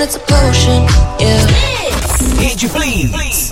[0.00, 0.82] one that's a potion,
[1.20, 1.46] yeah.
[2.38, 3.50] Rede Blitz.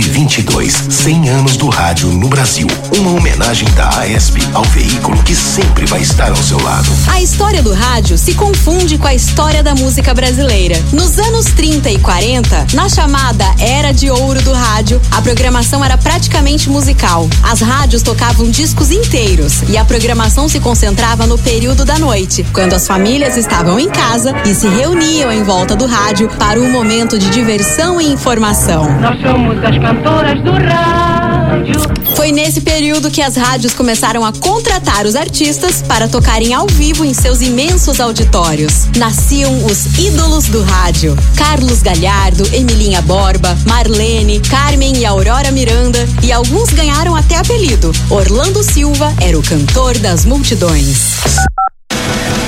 [0.00, 2.66] 2022, 100 anos do rádio no Brasil.
[2.96, 6.88] Uma homenagem da AESP ao veículo que sempre vai estar ao seu lado.
[7.12, 10.82] A história do rádio se confunde com a história da música brasileira.
[10.90, 15.98] Nos anos 30 e 40, na chamada Era de Ouro do Rádio, a programação era
[15.98, 17.28] praticamente musical.
[17.42, 22.72] As rádios tocavam discos inteiros e a programação se concentrava no período da noite, quando
[22.72, 27.18] as famílias estavam em casa e se reuniam em volta do rádio para um momento
[27.18, 28.98] de diversão e informação.
[29.00, 31.74] Nós somos as cantoras do rádio.
[32.14, 37.04] Foi nesse período que as rádios começaram a contratar os artistas para tocarem ao vivo
[37.04, 38.86] em seus imensos auditórios.
[38.96, 46.30] Nasciam os ídolos do rádio: Carlos Galhardo, Emilinha Borba, Marlene, Carmen e Aurora Miranda, e
[46.30, 47.90] alguns ganharam até apelido.
[48.08, 51.16] Orlando Silva era o cantor das multidões.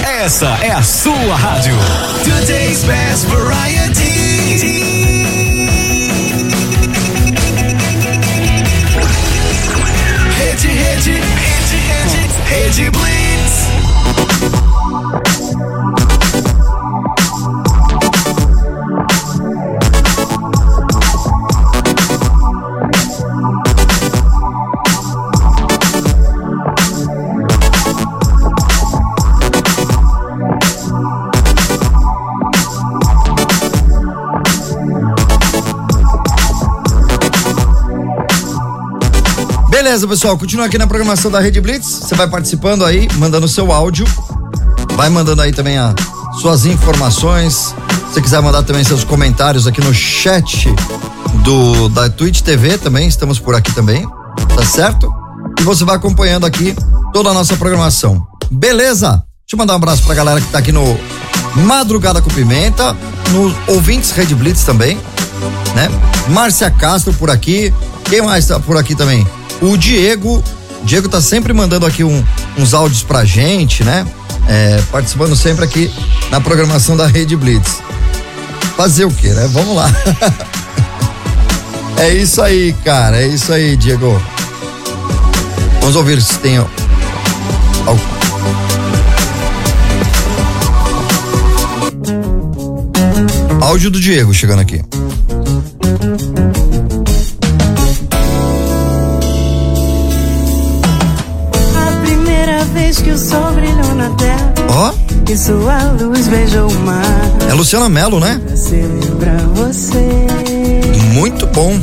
[0.05, 1.75] Essa é a sua rádio.
[2.25, 4.22] Today's best variety.
[12.73, 13.22] Rede, rede
[39.93, 41.87] Beleza, pessoal, continua aqui na programação da Rede Blitz.
[41.87, 44.07] Você vai participando aí, mandando seu áudio.
[44.95, 45.95] Vai mandando aí também as
[46.41, 47.75] suas informações.
[48.11, 50.67] Se quiser mandar também seus comentários aqui no chat
[51.45, 54.09] do da Twitch TV também, estamos por aqui também,
[54.57, 55.13] tá certo?
[55.61, 56.75] E você vai acompanhando aqui
[57.13, 58.27] toda a nossa programação.
[58.51, 59.09] Beleza?
[59.11, 60.99] Deixa eu mandar um abraço pra galera que tá aqui no
[61.67, 62.97] Madrugada com Pimenta,
[63.31, 64.99] nos ouvintes Rede Blitz também,
[65.75, 65.91] né?
[66.29, 67.71] Márcia Castro por aqui.
[68.05, 69.27] Quem mais tá por aqui também?
[69.63, 70.43] O Diego.
[70.85, 72.25] Diego tá sempre mandando aqui um-
[72.59, 74.05] uns áudios pra gente, né?
[74.49, 75.91] É, participando sempre aqui
[76.31, 77.79] na programação da Rede Blitz.
[78.77, 79.49] Fazer o quê, né?
[79.53, 79.89] Vamos lá.
[81.99, 83.23] é isso aí, cara.
[83.23, 84.21] É isso aí, Diego.
[85.81, 86.57] Vamos ouvir se tem.
[86.59, 86.69] al-
[93.61, 94.83] Áudio do Diego chegando aqui.
[102.93, 104.93] Vez que o sol brilhou na terra Ó,
[105.31, 107.03] e sua luz beijou o mar.
[107.49, 108.39] é Luciana Mello, né?
[108.47, 110.27] Pra celebrar você,
[111.15, 111.79] Muito bom.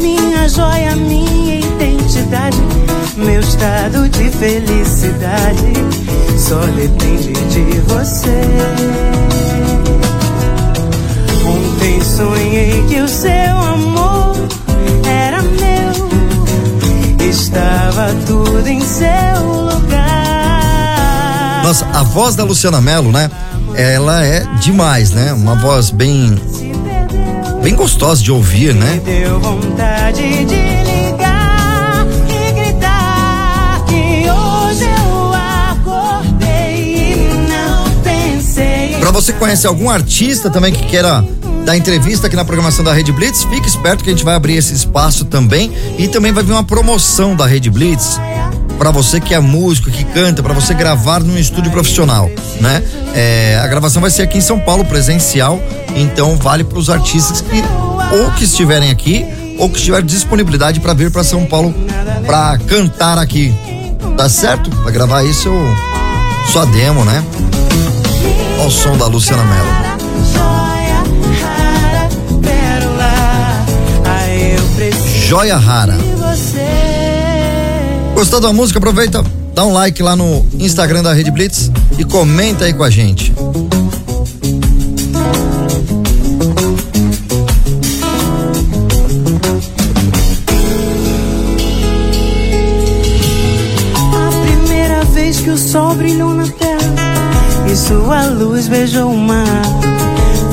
[0.00, 2.56] minha joia, minha identidade,
[3.18, 5.72] meu estado de felicidade
[6.38, 8.42] só depende de você.
[11.46, 14.36] Ontem sonhei que o seu amor
[15.06, 19.65] era meu, estava tudo em seu.
[21.66, 23.28] Nossa, a voz da Luciana Mello, né?
[23.74, 25.32] Ela é demais, né?
[25.32, 26.40] Uma voz bem
[27.60, 29.02] bem gostosa de ouvir, né?
[39.00, 41.26] Pra você que conhece algum artista também que queira
[41.64, 44.54] dar entrevista aqui na programação da Rede Blitz, fique esperto que a gente vai abrir
[44.54, 48.20] esse espaço também e também vai vir uma promoção da Rede Blitz
[48.76, 52.82] para você que é músico, que canta, para você gravar num estúdio profissional, né?
[53.14, 55.60] É, a gravação vai ser aqui em São Paulo presencial,
[55.96, 57.62] então vale para os artistas que
[58.16, 59.26] ou que estiverem aqui
[59.58, 61.74] ou que tiver disponibilidade para vir para São Paulo
[62.26, 63.54] para cantar aqui.
[64.16, 64.70] Tá certo?
[64.70, 65.76] Para gravar isso eu
[66.52, 67.24] só demo, né?
[68.58, 69.96] Olha o som da Luciana Mello.
[75.26, 75.96] Joia rara,
[78.16, 78.78] Gostou da música?
[78.78, 79.22] Aproveita,
[79.54, 83.30] dá um like lá no Instagram da Rede Blitz e comenta aí com a gente.
[94.14, 99.44] A primeira vez que o sol brilhou na terra e sua luz beijou o mar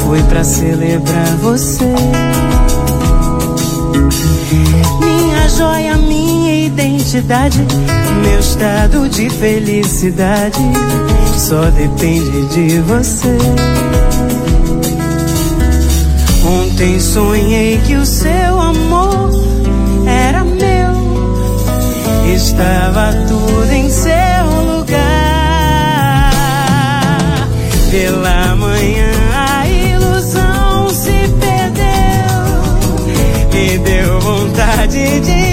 [0.05, 1.95] foi pra celebrar você.
[4.99, 5.92] Minha joia,
[7.13, 7.59] identidade,
[8.23, 10.57] meu estado de felicidade
[11.37, 13.37] só depende de você.
[16.45, 19.29] Ontem sonhei que o seu amor
[20.07, 20.93] era meu.
[22.33, 24.11] Estava tudo em seu
[24.65, 25.03] lugar.
[27.91, 31.85] pela manhã a ilusão se perdeu
[33.53, 35.52] e deu vontade de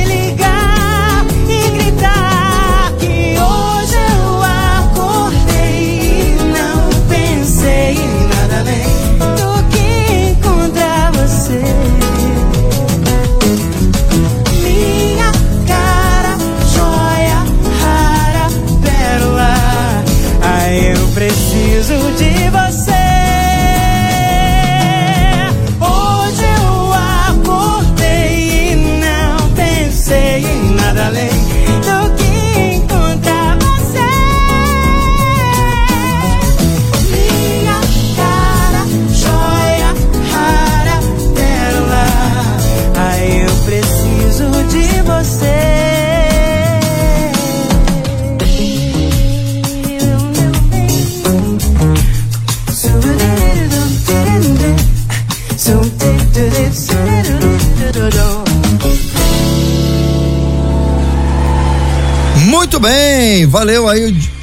[62.81, 64.41] Muito bem, valeu aí o.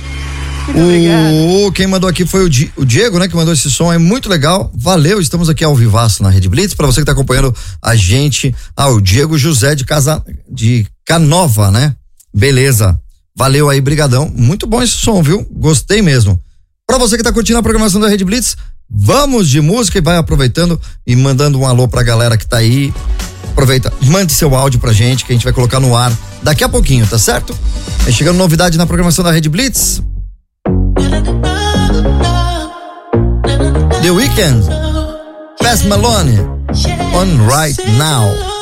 [1.65, 3.27] O, quem mandou aqui foi o, Di- o Diego, né?
[3.27, 4.71] Que mandou esse som, é muito legal.
[4.75, 6.75] Valeu, estamos aqui ao vivaço na Rede Blitz.
[6.75, 11.71] Para você que tá acompanhando a gente, ah, o Diego José de Casa de Canova,
[11.71, 11.95] né?
[12.31, 12.99] Beleza.
[13.35, 14.31] Valeu aí, brigadão.
[14.31, 15.43] Muito bom esse som, viu?
[15.51, 16.39] Gostei mesmo.
[16.85, 18.55] Para você que tá curtindo a programação da Rede Blitz,
[18.87, 22.93] vamos de música e vai aproveitando e mandando um alô pra galera que tá aí.
[23.49, 26.69] Aproveita, mande seu áudio pra gente que a gente vai colocar no ar daqui a
[26.69, 27.57] pouquinho, tá certo?
[28.07, 30.01] É chegando novidade na programação da Rede Blitz.
[34.01, 34.63] The Weeknd,
[35.61, 36.39] Fast Malone,
[37.13, 38.57] on right now.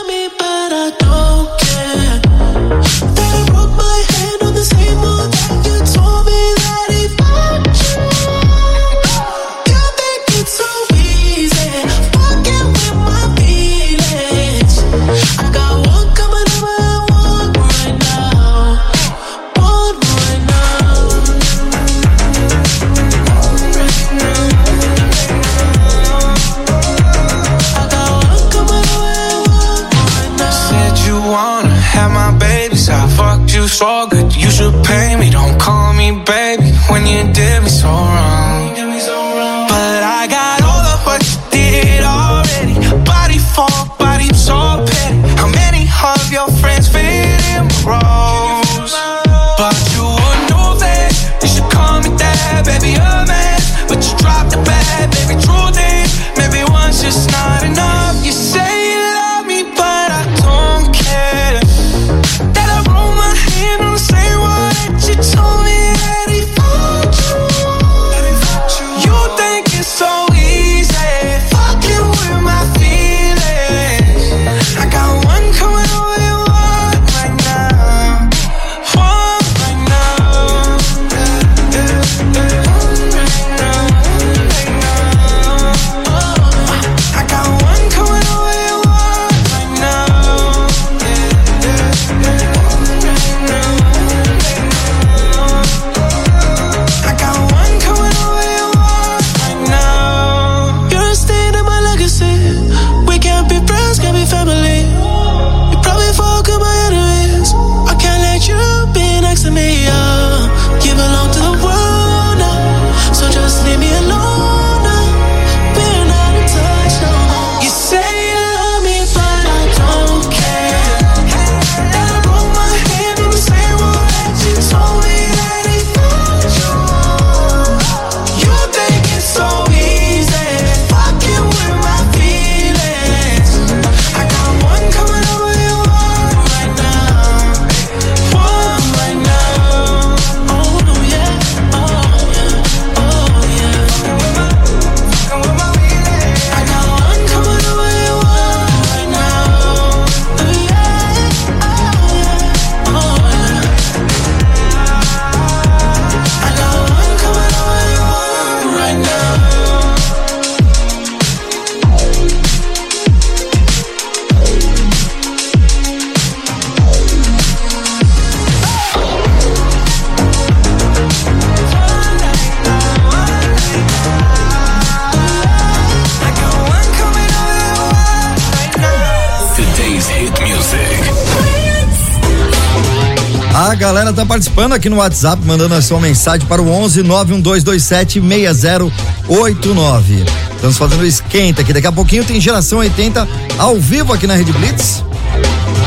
[183.74, 190.26] Galera tá participando aqui no WhatsApp, mandando a sua mensagem para o 11 91227 6089.
[190.54, 191.74] Estamos fazendo esquenta aqui.
[191.74, 195.04] Daqui a pouquinho tem geração 80 ao vivo aqui na Rede Blitz.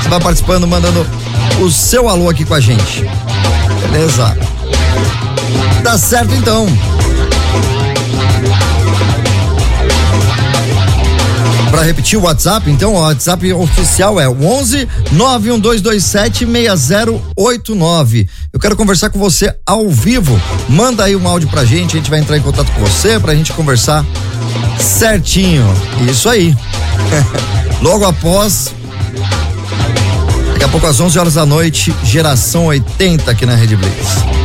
[0.00, 1.06] Você vai participando, mandando
[1.60, 3.04] o seu alô aqui com a gente.
[3.82, 4.36] Beleza?
[5.84, 6.66] Tá certo então.
[11.70, 18.28] Para repetir o WhatsApp, então, o WhatsApp oficial é 11 91227 6089.
[18.52, 20.40] Eu quero conversar com você ao vivo.
[20.68, 23.34] Manda aí um áudio pra gente, a gente vai entrar em contato com você pra
[23.34, 24.04] gente conversar
[24.80, 25.64] certinho.
[26.10, 26.56] Isso aí.
[27.82, 28.72] Logo após
[30.58, 34.37] Daqui a pouco às 11 horas da noite, geração 80 aqui na Rede Blitz.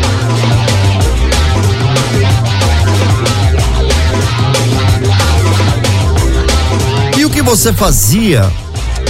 [7.43, 8.49] Você fazia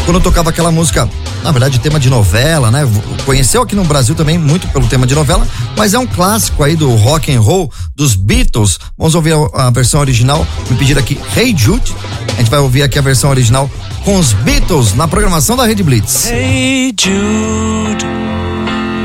[0.05, 1.07] quando tocava aquela música,
[1.43, 2.81] na verdade, tema de novela, né?
[3.25, 5.47] Conheceu aqui no Brasil também muito pelo tema de novela,
[5.77, 8.79] mas é um clássico aí do rock and roll dos Beatles.
[8.97, 10.45] Vamos ouvir a, a versão original.
[10.69, 11.95] Me pediram aqui Hey Jude.
[12.33, 13.69] A gente vai ouvir aqui a versão original
[14.03, 16.29] com os Beatles na programação da Rede Blitz.
[16.29, 18.05] Hey Jude,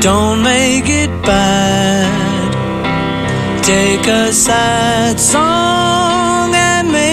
[0.01, 2.57] don't make it bad.
[3.63, 6.18] Take a sad song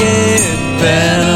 [0.00, 1.29] to make it better.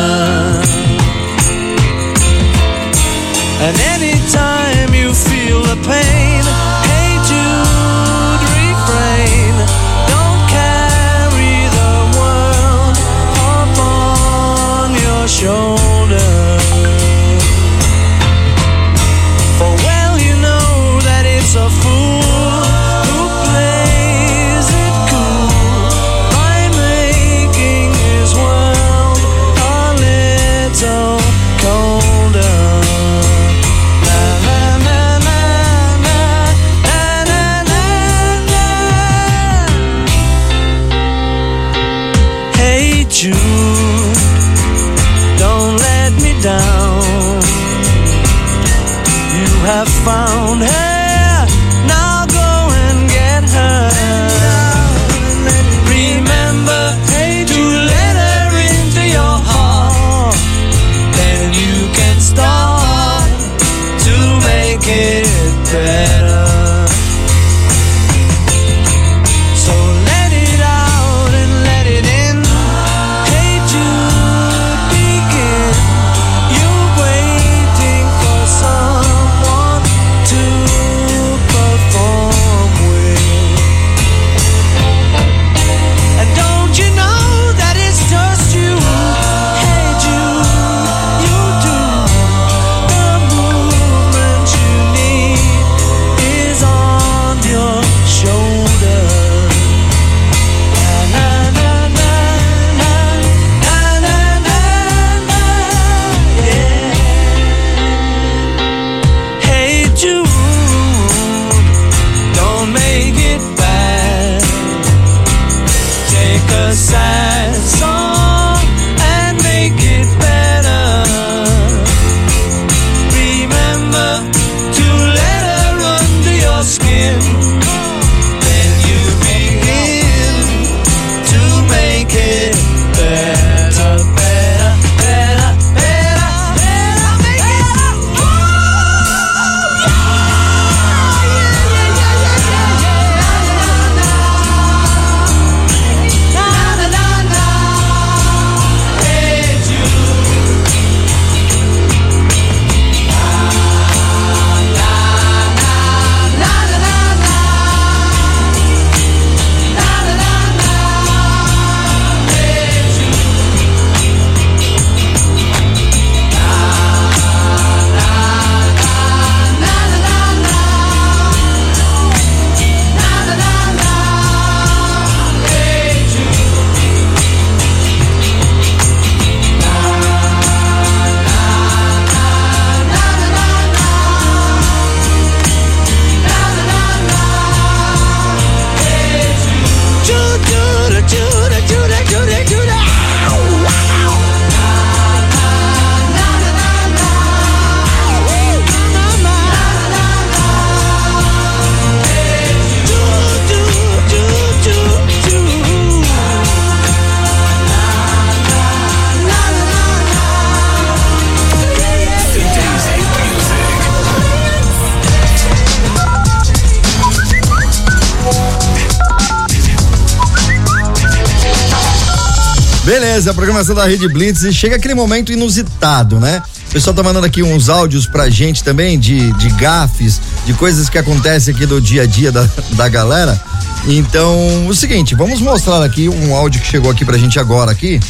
[223.75, 226.43] Da Rede Blitz e chega aquele momento inusitado, né?
[226.69, 230.89] O pessoal tá mandando aqui uns áudios pra gente também de, de gafes, de coisas
[230.89, 233.41] que acontecem aqui do dia a dia da, da galera.
[233.87, 238.01] Então, o seguinte, vamos mostrar aqui um áudio que chegou aqui pra gente agora aqui.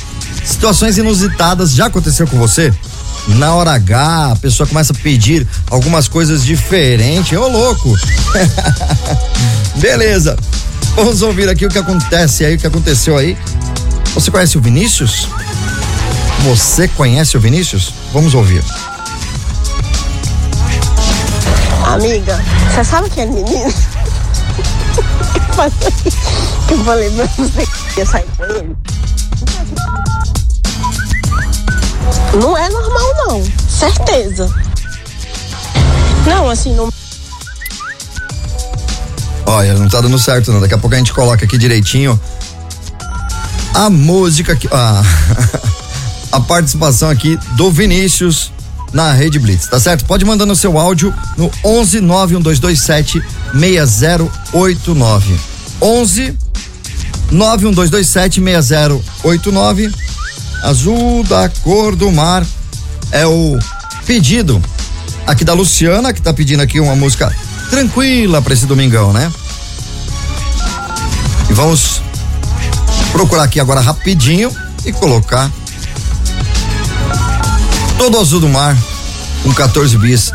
[0.44, 2.73] Situações inusitadas já aconteceu com você?
[3.28, 7.37] Na hora H, a pessoa começa a pedir algumas coisas diferentes.
[7.37, 7.97] Ô, louco!
[9.76, 10.37] Beleza.
[10.94, 13.37] Vamos ouvir aqui o que acontece aí, o que aconteceu aí.
[14.14, 15.28] Você conhece o Vinícius?
[16.44, 17.92] Você conhece o Vinícius?
[18.12, 18.62] Vamos ouvir.
[21.86, 22.38] Amiga,
[22.70, 23.72] você sabe aquele menino?
[26.68, 28.76] que eu falei pra você que ia sair com ele?
[32.40, 33.42] Não é normal, não.
[33.68, 34.52] Certeza.
[36.26, 36.92] Não, assim, não.
[39.46, 40.60] Olha, não tá dando certo não.
[40.60, 42.20] Daqui a pouco a gente coloca aqui direitinho
[43.74, 45.02] a música aqui, a,
[46.34, 48.50] a participação aqui do Vinícius
[48.92, 50.04] na Rede Blitz, tá certo?
[50.04, 53.22] Pode mandar no seu áudio no 11 91227
[53.54, 55.40] 6089.
[55.80, 56.36] 11
[57.30, 59.94] 91227 6089.
[60.64, 62.44] Azul da cor do mar
[63.12, 63.56] é o
[64.04, 64.60] pedido
[65.24, 67.32] aqui da Luciana, que tá pedindo aqui uma música
[67.70, 69.32] tranquila para esse domingão, né?
[71.48, 72.02] E vamos
[73.12, 74.50] procurar aqui agora rapidinho
[74.85, 75.48] e colocar
[77.98, 78.76] todo azul do mar
[79.42, 80.30] com 14 bis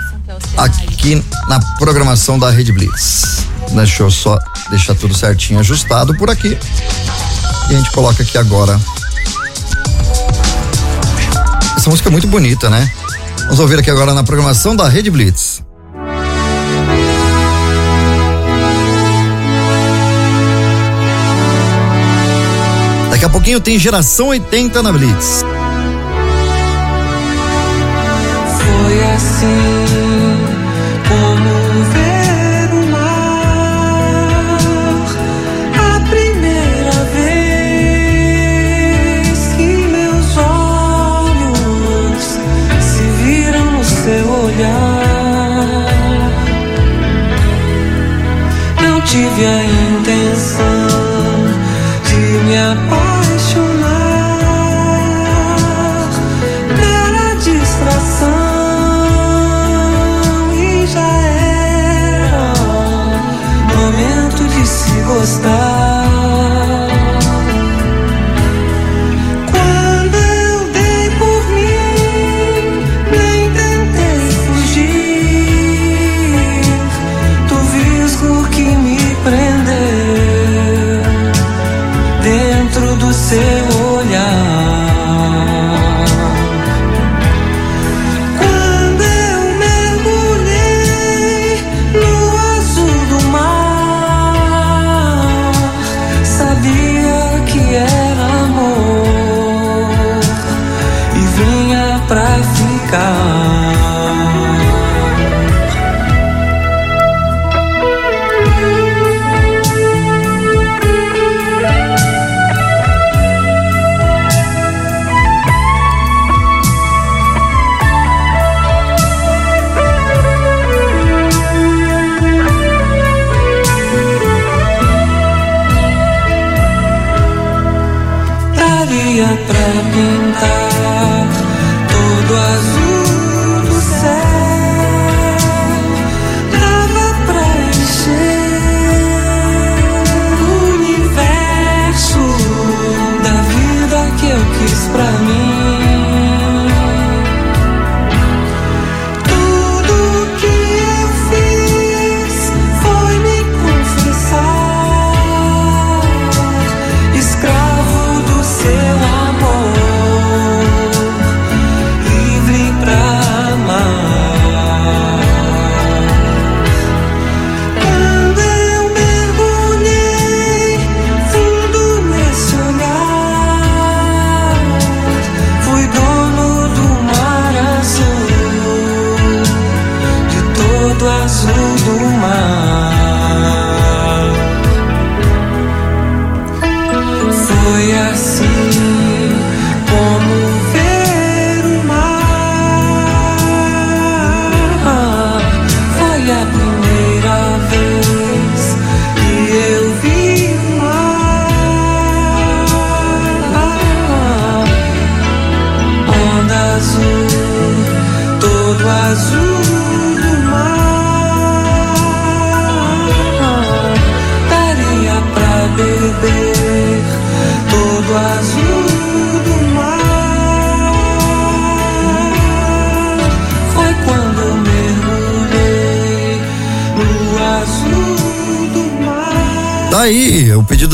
[0.57, 3.45] aqui na programação da Rede Blitz.
[3.71, 4.37] Deixa eu só
[4.69, 6.57] deixar tudo certinho ajustado por aqui.
[7.69, 8.79] E a gente coloca aqui agora.
[11.75, 12.91] Essa música é muito bonita, né?
[13.43, 15.63] Vamos ouvir aqui agora na programação da Rede Blitz.
[23.09, 25.43] Daqui a pouquinho tem geração 80 na Blitz.
[29.19, 30.08] Foi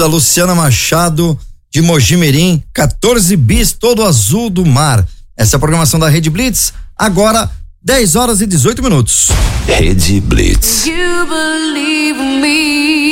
[0.05, 1.39] Tá o pedido da Luciana Machado
[1.71, 5.05] de Mojimirim, 14 bis todo azul do mar.
[5.35, 6.73] Essa é a programação da Rede Blitz.
[6.95, 7.49] Agora,
[7.83, 9.29] 10 horas e 18 minutos.
[9.67, 10.85] Rede Blitz.
[10.85, 13.04] You believe me.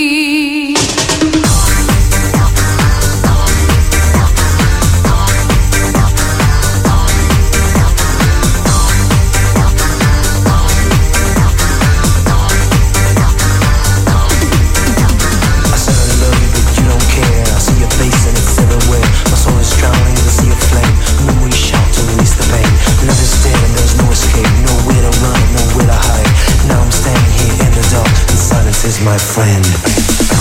[29.03, 30.32] My friend.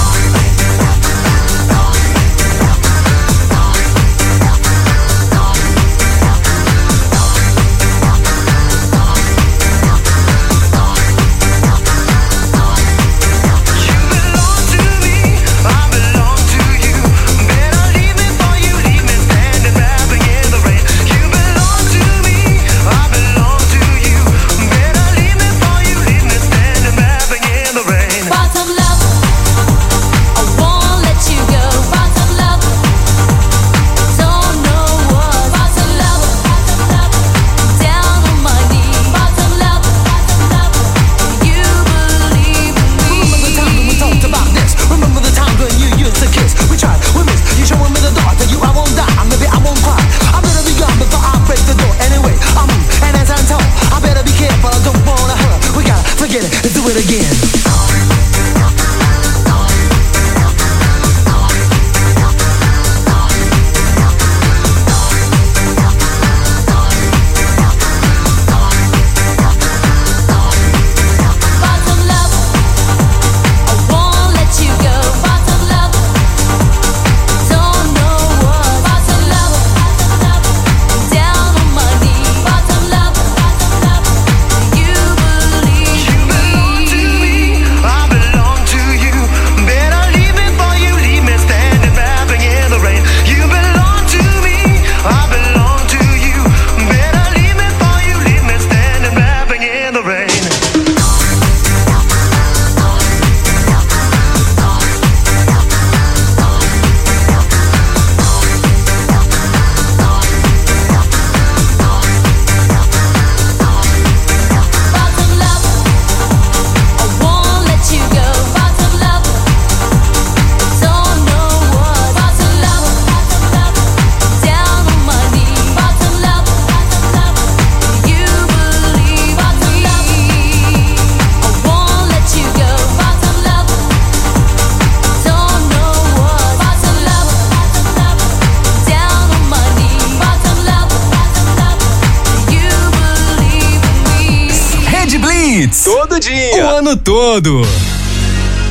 [146.92, 147.62] Ano todo.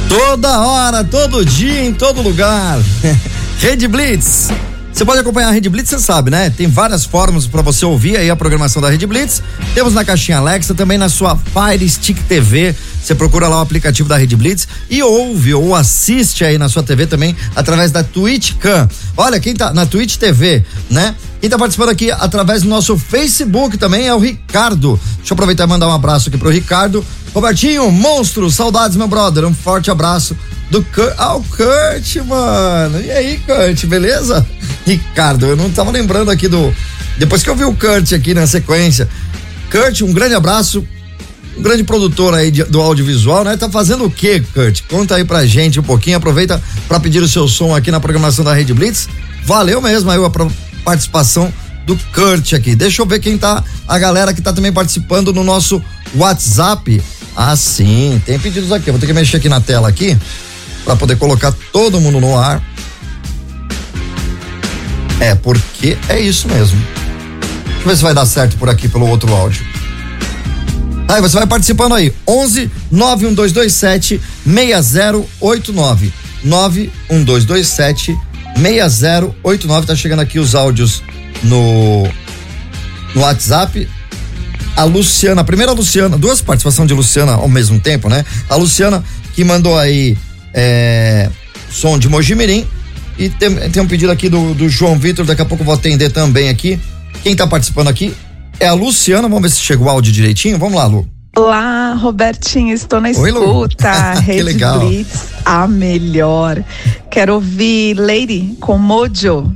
[0.08, 2.80] Toda hora, todo dia, em todo lugar.
[3.58, 4.50] Rede Blitz.
[4.94, 6.50] Você pode acompanhar a Rede Blitz, você sabe, né?
[6.50, 9.42] Tem várias formas para você ouvir aí a programação da Rede Blitz.
[9.74, 12.76] Temos na caixinha Alexa, também na sua Fire Stick TV.
[13.02, 16.84] Você procura lá o aplicativo da Rede Blitz e ouve ou assiste aí na sua
[16.84, 18.88] TV também através da Twitch Cam.
[19.18, 21.16] Olha, quem tá na Twitch TV, né?
[21.40, 25.00] Quem tá participando aqui através do nosso Facebook também é o Ricardo.
[25.18, 27.04] Deixa eu aproveitar e mandar um abraço aqui pro Ricardo.
[27.34, 29.46] Robertinho, monstro, saudades, meu brother.
[29.46, 30.36] Um forte abraço
[30.70, 31.14] do Kurt.
[31.18, 33.02] Ah, o Kurt, mano.
[33.02, 34.46] E aí, Kurt, beleza?
[34.86, 36.74] Ricardo, eu não tava lembrando aqui do.
[37.18, 39.08] Depois que eu vi o Kurt aqui na sequência.
[39.72, 40.86] Kurt, um grande abraço.
[41.58, 43.56] Um grande produtor aí de- do audiovisual, né?
[43.56, 44.82] Tá fazendo o quê, Kurt?
[44.90, 46.18] Conta aí pra gente um pouquinho.
[46.18, 49.08] Aproveita pra pedir o seu som aqui na programação da Rede Blitz.
[49.46, 50.30] Valeu mesmo aí a
[50.84, 51.52] participação
[51.86, 52.76] do Kurt aqui.
[52.76, 55.82] Deixa eu ver quem tá, a galera que tá também participando no nosso
[56.16, 57.02] WhatsApp.
[57.36, 58.90] Ah, sim, tem pedidos aqui.
[58.90, 60.18] Eu Vou ter que mexer aqui na tela aqui
[60.84, 62.62] pra poder colocar todo mundo no ar.
[65.20, 66.80] É, porque é isso mesmo.
[67.66, 69.66] Deixa eu ver se vai dar certo por aqui pelo outro áudio.
[71.08, 72.14] Aí você vai participando aí.
[72.28, 76.14] 11 91227 6089.
[76.44, 78.18] 91227
[78.56, 79.88] 6089.
[79.88, 81.04] Tá chegando aqui os áudios
[81.44, 82.08] no
[83.14, 83.88] no WhatsApp.
[84.76, 88.26] A Luciana, a primeira Luciana, duas participações de Luciana ao mesmo tempo, né?
[88.50, 89.04] A Luciana
[89.34, 90.18] que mandou aí
[90.54, 91.30] é,
[91.70, 92.66] som de Mojimirim
[93.18, 95.76] e tem, tem um pedido aqui do, do João Vitor, daqui a pouco eu vou
[95.76, 96.80] atender também aqui.
[97.24, 98.14] Quem tá participando aqui
[98.60, 100.58] é a Luciana, vamos ver se chega o áudio direitinho.
[100.58, 101.08] Vamos lá, Lu.
[101.38, 104.14] Olá, Robertinho, estou na Oi, escuta.
[104.26, 104.80] Que Rede legal.
[104.80, 106.64] Blitz, a melhor.
[107.10, 109.56] Quero ouvir Lady com Mojo.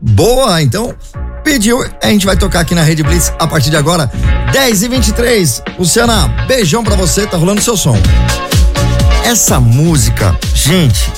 [0.00, 0.94] Boa, então
[1.46, 4.10] pediu, a gente vai tocar aqui na Rede Blitz a partir de agora,
[4.52, 7.96] 10 e 23 Luciana, beijão pra você, tá rolando seu som.
[9.22, 11.08] Essa música, gente,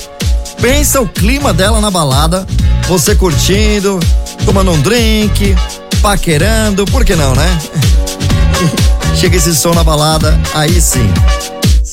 [0.61, 2.45] pensa o clima dela na balada,
[2.87, 3.99] você curtindo,
[4.45, 5.55] tomando um drink,
[5.99, 7.57] paquerando, por que não, né?
[9.17, 11.11] Chega esse som na balada, aí sim.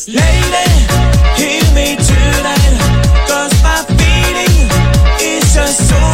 [0.09, 0.87] Lady,
[1.38, 2.77] hear me tonight,
[3.27, 4.68] 'cause my feeling
[5.20, 6.05] is just so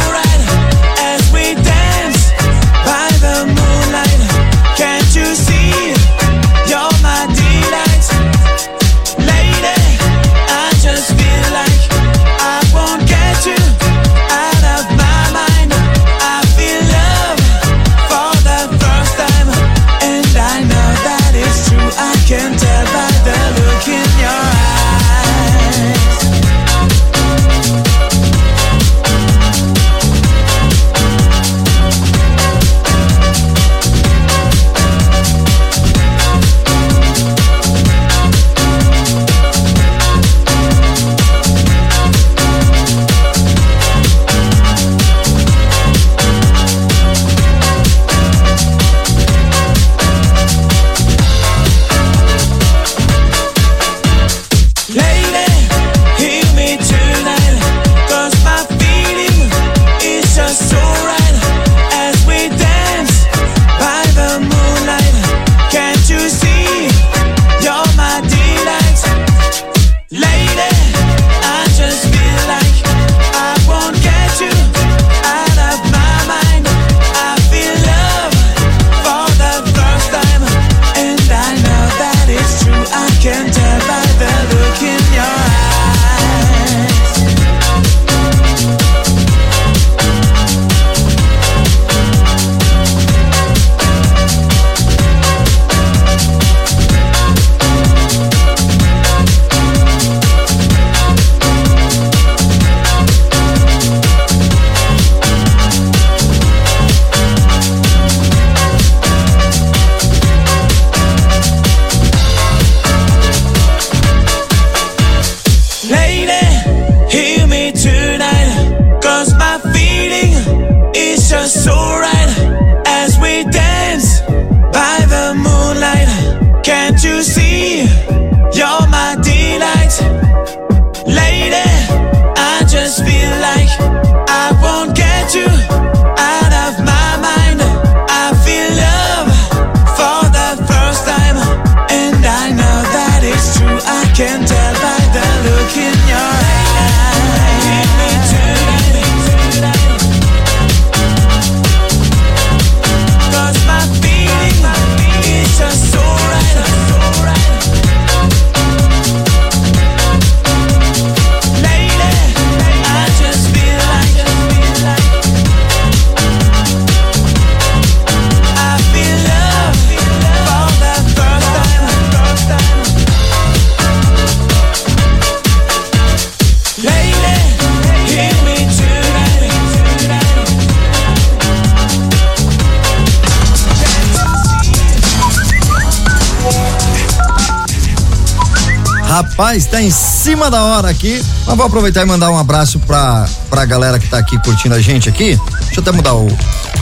[189.13, 191.23] Rapaz, tá em cima da hora aqui.
[191.45, 194.81] Mas vou aproveitar e mandar um abraço pra, pra galera que tá aqui curtindo a
[194.81, 195.39] gente aqui.
[195.65, 196.27] Deixa eu até mudar o,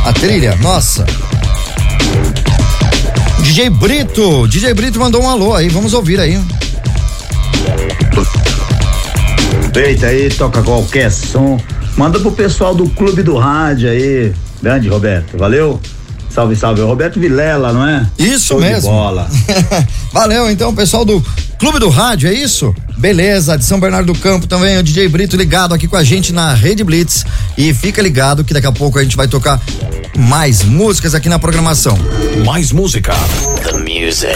[0.05, 0.55] a trilha.
[0.61, 1.05] Nossa.
[3.39, 4.47] DJ Brito.
[4.47, 5.67] DJ Brito mandou um alô aí.
[5.67, 6.41] Vamos ouvir aí.
[9.67, 11.59] Aproveita aí, toca qualquer som.
[11.97, 14.33] Manda pro pessoal do Clube do Rádio aí.
[14.63, 15.81] Grande Roberto, valeu?
[16.29, 16.79] Salve, salve.
[16.79, 18.09] É o Roberto Vilela, não é?
[18.17, 18.89] Isso Show de mesmo.
[18.89, 19.29] bola.
[20.13, 21.23] Valeu, então, pessoal do
[21.61, 22.73] Clube do Rádio, é isso?
[22.97, 26.33] Beleza, de São Bernardo do Campo também, o DJ Brito ligado aqui com a gente
[26.33, 27.23] na Rede Blitz.
[27.55, 29.61] E fica ligado que daqui a pouco a gente vai tocar
[30.17, 31.95] mais músicas aqui na programação.
[32.43, 33.13] Mais música.
[33.61, 34.33] The music.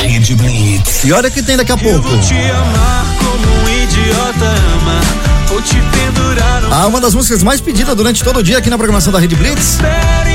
[0.00, 1.04] Rede Blitz.
[1.04, 2.08] E olha o que tem daqui a pouco.
[2.08, 5.00] Vou te amar como um idiota ama.
[5.48, 8.70] Vou te pendurar no Ah, uma das músicas mais pedidas durante todo o dia aqui
[8.70, 9.76] na programação da Rede Blitz.
[9.80, 10.29] enquanto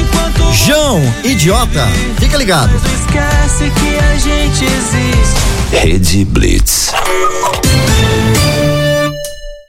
[0.66, 1.86] João, idiota.
[2.20, 2.76] Fica ligado.
[2.76, 5.46] Esquece que a gente existe.
[5.72, 6.92] Rede Blitz.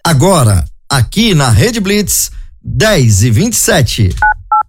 [0.05, 2.31] Agora, aqui na Rede Blitz,
[2.63, 4.15] 10 e 27.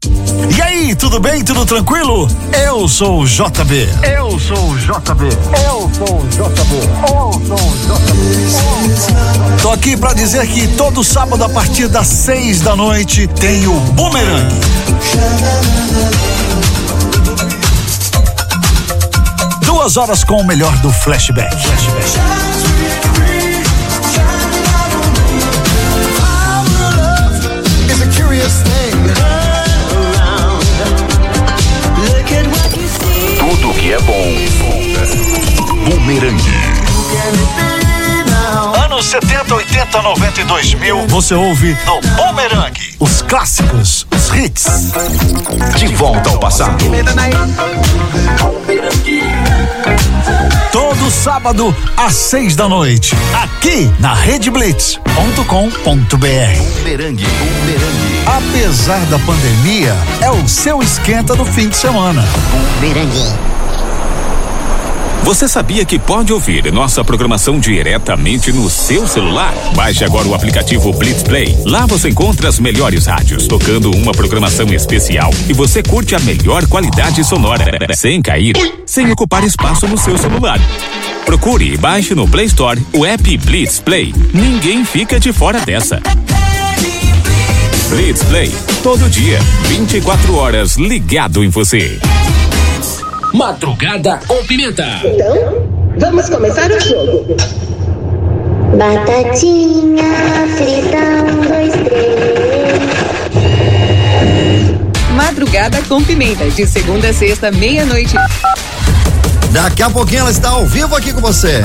[0.05, 1.43] E aí, tudo bem?
[1.43, 2.27] Tudo tranquilo?
[2.53, 3.89] Eu sou o JB.
[4.03, 5.25] Eu sou o JB.
[5.65, 6.75] Eu sou o JB.
[7.10, 9.62] Eu sou o JB.
[9.62, 13.73] Tô aqui pra dizer que todo sábado a partir das seis da noite tem o
[13.93, 14.53] Boomerang.
[19.62, 21.55] Duas horas com o melhor do flashback.
[21.55, 22.46] flashback.
[36.08, 36.41] Boomerang.
[38.86, 42.72] Anos 70, 80, 90 e 2000, você ouve no Boomerang.
[42.98, 44.93] Os clássicos, os hits.
[45.78, 46.78] De volta ao passado.
[50.72, 55.04] Todo sábado às seis da noite, aqui na redeblitz.com.br.
[56.15, 58.08] Boomerang, boomerang.
[58.26, 62.24] Apesar da pandemia, é o seu esquenta do fim de semana.
[65.28, 69.54] Você sabia que pode ouvir nossa programação diretamente no seu celular?
[69.76, 71.54] Baixe agora o aplicativo Blitz Play.
[71.66, 76.66] Lá você encontra as melhores rádios tocando uma programação especial e você curte a melhor
[76.68, 80.62] qualidade sonora, sem cair, sem ocupar espaço no seu celular.
[81.26, 84.16] Procure e baixe no Play Store o app Blitz Play.
[84.34, 86.02] Ninguém fica de fora dessa.
[87.90, 92.00] Blitz Play, todo dia, 24 horas ligado em você.
[93.34, 94.86] Madrugada com pimenta.
[95.04, 97.36] Então, vamos começar o jogo.
[98.78, 100.04] Batatinha
[100.56, 102.18] frita, um, dois, três.
[105.12, 108.16] Madrugada com pimenta, de segunda a sexta, meia-noite.
[109.52, 111.62] Daqui a pouquinho ela está ao vivo aqui com você.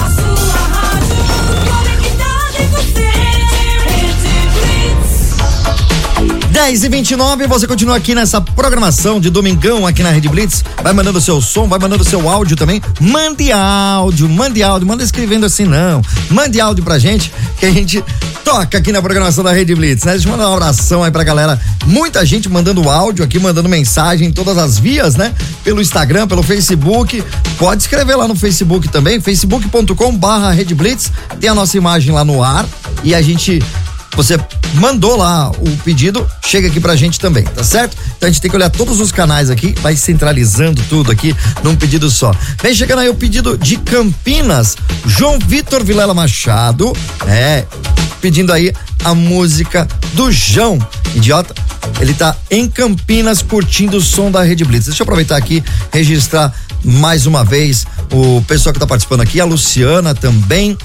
[6.52, 10.62] Dez e 29 você continua aqui nessa programação de domingão aqui na Rede Blitz.
[10.82, 12.80] Vai mandando seu som, vai mandando seu áudio também.
[13.00, 16.02] Mande áudio, mande áudio, manda escrevendo assim não.
[16.30, 18.04] Mande áudio pra gente que a gente
[18.44, 20.12] toca aqui na programação da Rede Blitz, né?
[20.12, 21.58] Deixa eu mandar um abração aí pra galera.
[21.86, 25.32] Muita gente mandando áudio aqui, mandando mensagem em todas as vias, né?
[25.64, 27.24] Pelo Instagram, pelo Facebook.
[27.58, 31.10] Pode escrever lá no Facebook também, facebook.com barra Rede Blitz.
[31.40, 32.66] Tem a nossa imagem lá no ar
[33.02, 33.62] e a gente
[34.14, 34.38] você
[34.74, 37.96] mandou lá o pedido, chega aqui pra gente também, tá certo?
[38.16, 41.74] Então a gente tem que olhar todos os canais aqui, vai centralizando tudo aqui num
[41.74, 42.32] pedido só.
[42.62, 46.92] Vem chegando aí o pedido de Campinas, João Vitor Vilela Machado,
[47.26, 47.64] é,
[48.20, 48.72] pedindo aí
[49.04, 50.78] a música do João,
[51.14, 51.54] idiota.
[52.00, 54.86] Ele tá em Campinas curtindo o som da Rede Blitz.
[54.86, 56.52] Deixa eu aproveitar aqui, registrar
[56.84, 60.76] mais uma vez o pessoal que tá participando aqui, a Luciana também,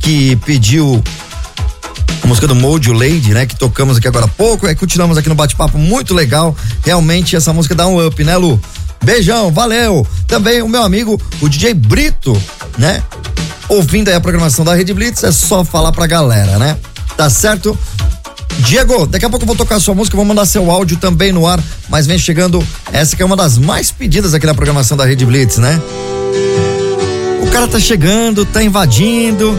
[0.00, 1.02] que pediu
[2.22, 3.46] a música do Mojo Lady, né?
[3.46, 4.66] Que tocamos aqui agora há pouco.
[4.66, 6.56] Aí continuamos aqui no bate-papo muito legal.
[6.84, 8.60] Realmente essa música dá um up, né, Lu?
[9.04, 10.06] Beijão, valeu.
[10.26, 12.40] Também o meu amigo, o DJ Brito,
[12.78, 13.02] né?
[13.68, 16.76] Ouvindo aí a programação da Rede Blitz, é só falar pra galera, né?
[17.16, 17.78] Tá certo?
[18.60, 21.46] Diego, daqui a pouco eu vou tocar sua música, vou mandar seu áudio também no
[21.46, 25.04] ar, mas vem chegando essa que é uma das mais pedidas aqui na programação da
[25.04, 25.80] Rede Blitz, né?
[27.42, 29.58] O cara tá chegando, tá invadindo,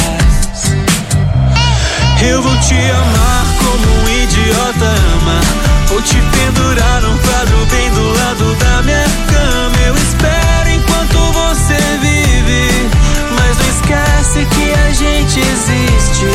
[2.21, 5.41] Eu vou te amar como um idiota ama.
[5.87, 9.75] Vou te pendurar num quadro bem do lado da minha cama.
[9.87, 12.89] Eu espero enquanto você vive.
[13.35, 16.25] Mas não esquece que a gente existe.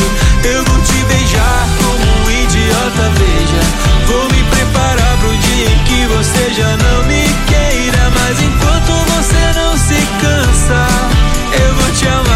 [0.45, 3.63] Eu vou te beijar como um idiota, veja.
[4.07, 8.11] Vou me preparar pro dia em que você já não me queira.
[8.11, 10.87] Mas enquanto você não se cansa,
[11.65, 12.36] eu vou te amar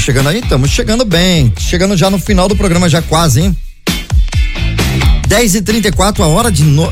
[0.00, 0.40] Estamos chegando aí?
[0.40, 1.52] Estamos chegando bem.
[1.58, 3.56] Chegando já no final do programa, já quase, hein?
[5.28, 6.64] 10 e 34 a hora de.
[6.64, 6.90] No...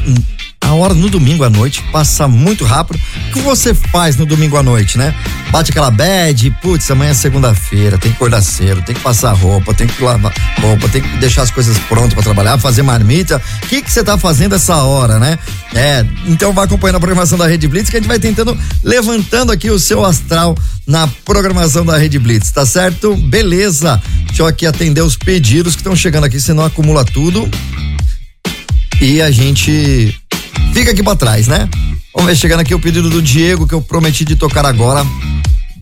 [0.60, 3.00] A hora no domingo à noite passa muito rápido.
[3.30, 5.14] O que você faz no domingo à noite, né?
[5.50, 9.72] Bate aquela bad, putz, amanhã é segunda-feira, tem que acordar cedo, tem que passar roupa,
[9.72, 13.40] tem que lavar roupa, tem que deixar as coisas prontas para trabalhar, fazer marmita.
[13.62, 15.38] O que que você tá fazendo essa hora, né?
[15.74, 19.50] É, então vai acompanhando a programação da Rede Blitz que a gente vai tentando levantando
[19.50, 23.16] aqui o seu astral na programação da Rede Blitz, tá certo?
[23.16, 24.02] Beleza.
[24.26, 27.48] Deixa eu aqui atender os pedidos que estão chegando aqui, senão acumula tudo.
[29.00, 30.14] E a gente
[30.74, 31.68] fica aqui pra trás, né?
[32.18, 35.06] Vamos ver, chegando aqui o pedido do Diego que eu prometi de tocar agora.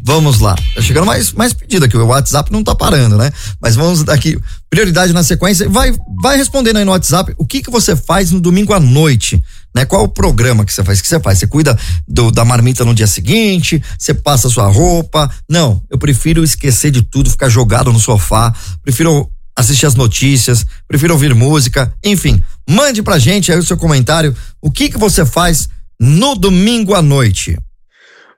[0.04, 0.54] Vamos lá.
[0.74, 1.96] Tá chegando mais, mais pedido aqui.
[1.96, 3.32] O WhatsApp não tá parando, né?
[3.58, 4.38] Mas vamos daqui.
[4.68, 5.66] Prioridade na sequência.
[5.66, 7.34] Vai, vai respondendo aí no WhatsApp.
[7.38, 9.42] O que que você faz no domingo à noite?
[9.74, 9.86] Né?
[9.86, 10.98] Qual o programa que você faz?
[10.98, 11.38] O que você faz?
[11.38, 11.76] Você cuida
[12.06, 13.82] do, da marmita no dia seguinte?
[13.98, 15.30] Você passa sua roupa?
[15.48, 18.54] Não, eu prefiro esquecer de tudo, ficar jogado no sofá.
[18.82, 19.26] Prefiro
[19.56, 22.42] assistir as notícias, prefiro ouvir música, enfim.
[22.68, 24.36] Mande pra gente aí o seu comentário.
[24.60, 25.66] O que que você faz
[25.98, 27.56] no domingo à noite?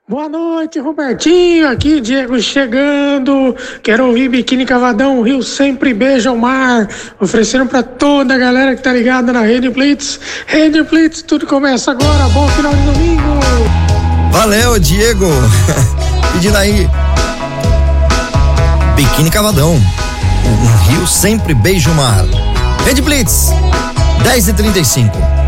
[0.09, 1.69] Boa noite, Robertinho.
[1.69, 3.55] Aqui, Diego chegando.
[3.83, 6.89] Quero ouvir Biquíni Cavadão, Rio sempre beija o mar.
[7.19, 10.19] Oferecendo pra toda a galera que tá ligada na Rede Blitz.
[10.47, 12.27] Rede Blitz, tudo começa agora.
[12.29, 13.21] Bom final de domingo.
[14.31, 15.27] Valeu, Diego.
[16.33, 16.89] Pedindo aí.
[18.95, 19.75] Biquíni Cavadão.
[19.75, 22.25] O Rio sempre beija o mar.
[22.83, 23.49] Rede Blitz,
[24.23, 25.38] 10 e 35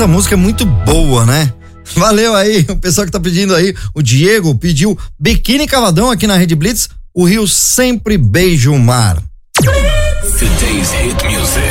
[0.00, 1.52] Essa música é muito boa, né?
[1.94, 3.74] Valeu aí, o pessoal que tá pedindo aí.
[3.94, 6.88] O Diego pediu Biquíni Cavadão aqui na Rede Blitz.
[7.12, 9.22] O Rio sempre beija o mar.
[9.56, 11.69] Today's hit music.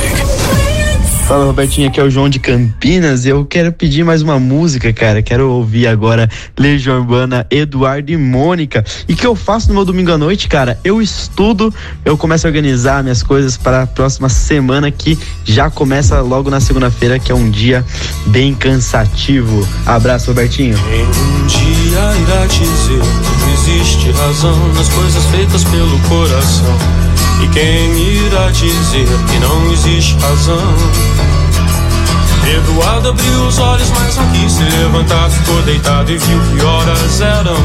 [1.29, 3.23] Fala Robertinho, aqui é o João de Campinas.
[3.23, 5.21] Eu quero pedir mais uma música, cara.
[5.21, 6.27] Quero ouvir agora
[6.57, 8.83] Legião Urbana, Eduardo e Mônica.
[9.07, 10.79] E que eu faço no meu domingo à noite, cara?
[10.83, 11.71] Eu estudo,
[12.03, 16.59] eu começo a organizar minhas coisas para a próxima semana que já começa logo na
[16.59, 17.85] segunda-feira, que é um dia
[18.25, 19.67] bem cansativo.
[19.85, 20.79] Abraço, Robertinho.
[20.79, 23.01] Um dia irá dizer
[23.37, 27.08] que existe razão nas coisas feitas pelo coração.
[27.41, 30.75] E quem irá dizer que não existe razão?
[32.55, 35.29] Eduardo abriu os olhos, mas não quis se levantar.
[35.29, 37.55] Ficou deitado e viu que horas eram.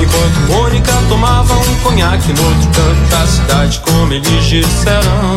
[0.00, 5.36] Enquanto Mônica tomava um conhaque no outro canto da cidade, como eles disseram.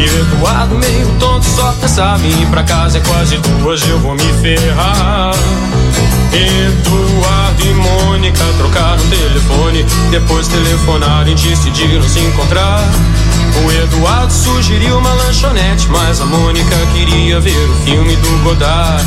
[0.00, 2.96] E Eduardo, meio tonto, só pensava em ir pra casa.
[2.96, 5.34] É quase duas, eu vou me ferrar.
[6.32, 9.84] Eduardo e Mônica trocaram telefone.
[10.10, 12.82] Depois telefonaram e decidiram se encontrar.
[13.62, 19.06] O Eduardo sugeriu uma lanchonete, mas a Mônica queria ver o filme do Godard.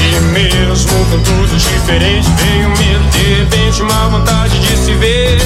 [0.00, 5.38] E mesmo com tudo diferente, veio medo, de repente uma vontade de se ver.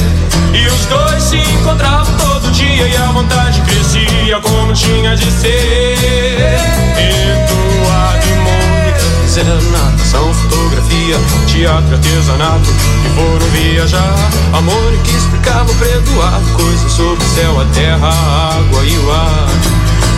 [0.52, 5.96] E os dois se encontravam todo dia e a vontade crescia como tinha de ser.
[6.98, 11.16] Eduardo e Mônica fizeram natação, fotografia,
[11.46, 12.70] teatro, artesanato
[13.04, 14.30] e foram viajar.
[14.52, 19.10] A Mônica explicava pra Eduardo coisas sobre o céu, a terra, a água e o
[19.10, 19.71] ar.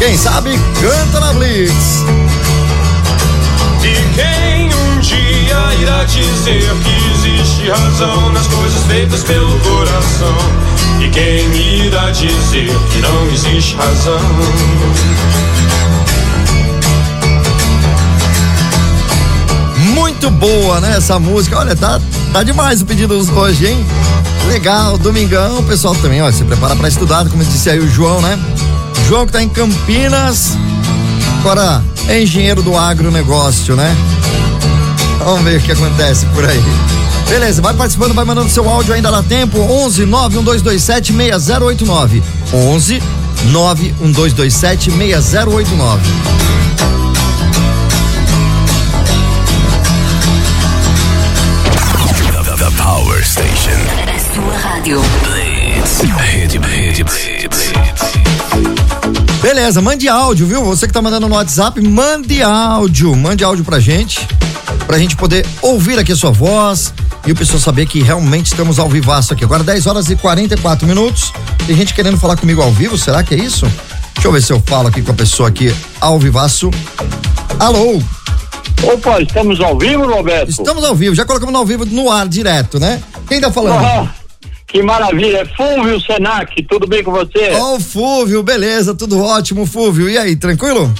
[0.00, 2.02] Quem sabe canta na Blitz.
[3.84, 10.34] E quem um dia irá dizer que existe razão nas coisas feitas pelo coração?
[11.02, 14.18] E quem irá dizer que não existe razão?
[19.76, 20.96] Muito boa, né?
[20.96, 21.58] Essa música.
[21.58, 22.00] Olha, tá,
[22.32, 23.86] tá demais o pedido hoje, hein?
[24.48, 28.22] Legal, domingão, o pessoal também, ó, se prepara pra estudar, como disse aí o João,
[28.22, 28.38] né?
[29.06, 30.56] João que tá em Campinas,
[31.40, 33.96] agora é engenheiro do agronegócio, né?
[35.18, 36.62] Vamos ver o que acontece por aí.
[37.28, 39.58] Beleza, vai participando, vai mandando seu áudio, ainda dá tempo.
[39.60, 42.22] 11 91227 6089.
[42.52, 43.02] 11
[43.52, 46.02] 91227 6089.
[52.58, 53.70] The, Power Station.
[54.34, 55.00] Sua rádio.
[55.22, 56.00] Blitz.
[56.00, 57.89] Rede, rede, Blitz.
[59.40, 60.62] Beleza, mande áudio, viu?
[60.64, 63.16] Você que tá mandando no WhatsApp, mande áudio.
[63.16, 64.20] Mande áudio pra gente.
[64.86, 66.92] Pra gente poder ouvir aqui a sua voz
[67.26, 69.42] e o pessoal saber que realmente estamos ao vivaço aqui.
[69.42, 71.32] Agora 10 horas e 44 minutos.
[71.66, 73.66] Tem gente querendo falar comigo ao vivo, será que é isso?
[74.14, 76.70] Deixa eu ver se eu falo aqui com a pessoa aqui ao vivaço.
[77.58, 78.02] Alô?
[78.82, 80.50] Opa, estamos ao vivo, Roberto?
[80.50, 83.02] Estamos ao vivo, já colocamos no ao vivo no ar direto, né?
[83.26, 83.84] Quem tá falando?
[83.84, 84.14] Ah,
[84.70, 85.44] que maravilha, é
[86.00, 87.50] Senac, tudo bem com você?
[87.54, 90.08] Ó, o Fúvio, beleza, tudo ótimo, Fúvio.
[90.08, 90.92] E aí, tranquilo?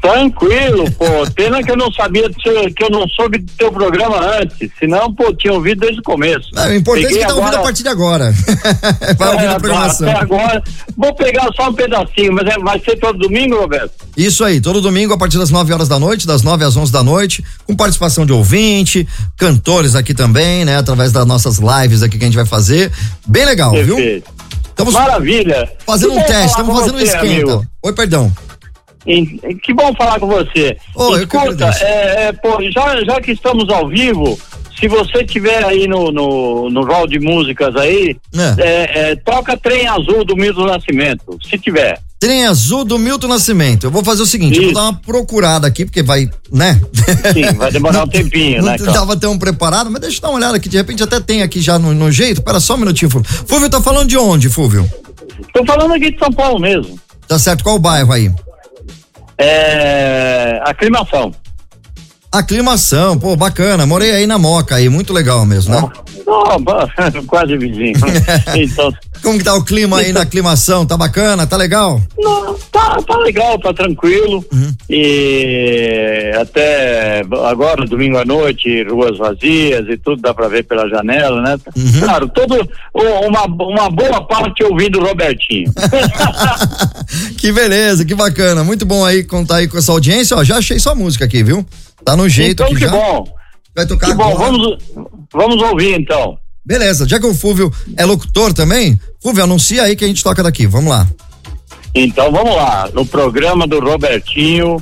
[0.00, 4.18] Tranquilo, pô, pena que eu não sabia, seu- que eu não soube do teu programa
[4.40, 6.48] antes, senão, pô, tinha ouvido desde o começo.
[6.54, 8.32] Não, o importante é Peguei que tá ouvindo a agora- partir de agora.
[9.18, 10.08] Vai ouvir É, a programação.
[10.08, 10.62] Até agora,
[10.96, 13.92] vou pegar só um pedacinho, mas é- vai ser todo domingo, Roberto?
[14.16, 16.92] Isso aí, todo domingo a partir das 9 horas da noite, das 9 às 11
[16.92, 20.76] da noite, com participação de ouvinte, cantores aqui também, né?
[20.78, 22.90] Através das nossas lives aqui que a gente vai fazer.
[23.26, 23.96] Bem legal, viu?
[23.96, 24.30] Perfeito.
[24.68, 25.68] Estamos Maravilha.
[25.84, 27.24] fazendo um teste, estamos fazendo um você, esquenta.
[27.26, 27.66] amigo.
[27.82, 28.32] Oi, perdão.
[29.08, 30.76] Em- Que bom falar com você.
[30.94, 34.38] Oh, Escuta, é, é, pô, já, já que estamos ao vivo,
[34.78, 38.16] se você tiver aí no, no, no rol de músicas aí,
[38.58, 41.98] é, é, toca Trem Azul do Milton Nascimento, se tiver.
[42.20, 43.84] Trem azul do Milton Nascimento.
[43.84, 46.80] Eu vou fazer o seguinte, eu vou dar uma procurada aqui, porque vai, né?
[47.32, 48.92] Sim, vai demorar um tempinho, Não né, cara?
[48.92, 51.60] tava tão preparado, mas deixa eu dar uma olhada aqui, de repente até tem aqui
[51.60, 52.42] já no, no jeito.
[52.42, 53.28] Pera só um minutinho, Fúvio.
[53.46, 54.84] Fúvio, tá falando de onde, Fúvio?
[55.54, 56.98] Tô falando aqui de São Paulo mesmo.
[57.28, 58.32] Tá certo, qual o bairro aí?
[59.38, 61.32] É, aclimação.
[62.30, 63.86] Aclimação, pô, bacana.
[63.86, 65.88] Morei aí na Moca aí, muito legal mesmo, né?
[66.26, 66.86] Oh, ba-
[67.26, 67.94] quase vizinho.
[68.54, 70.86] então, Como que tá o clima aí na aclimação?
[70.86, 71.46] Tá bacana?
[71.46, 72.00] Tá legal?
[72.18, 74.44] Não, tá, tá legal, tá tranquilo.
[74.52, 74.74] Uhum.
[74.88, 81.42] E até agora, domingo à noite, ruas vazias e tudo dá pra ver pela janela,
[81.42, 81.58] né?
[81.76, 82.00] Uhum.
[82.00, 82.54] Claro, todo,
[82.94, 85.72] uma, uma boa parte ouvindo o Robertinho.
[87.38, 88.64] Que beleza, que bacana.
[88.64, 90.36] Muito bom aí contar aí com essa audiência.
[90.36, 91.64] Ó, já achei sua música aqui, viu?
[92.04, 92.90] Tá no jeito então, aqui que já.
[92.90, 93.24] bom.
[93.74, 94.50] Vai tocar Que bom, agora.
[94.50, 94.78] vamos,
[95.32, 96.36] vamos ouvir então.
[96.68, 100.42] Beleza, já que o Fúvio é locutor também, Fúvio, anuncia aí que a gente toca
[100.42, 100.66] daqui.
[100.66, 101.08] Vamos lá.
[101.94, 104.76] Então vamos lá, no programa do Robertinho,